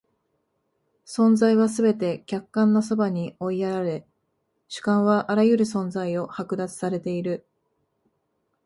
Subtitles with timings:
[1.05, 4.03] 存在はすべて客観の側に追いやられ、
[4.67, 7.45] 主観はあらゆる存在を剥奪されている。